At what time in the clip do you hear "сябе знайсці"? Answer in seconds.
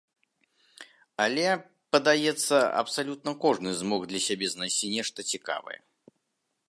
4.29-4.93